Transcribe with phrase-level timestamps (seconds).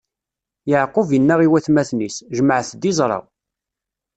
[0.69, 3.19] Yeɛqub inna i watmaten-is: Jemɛet-d iẓra.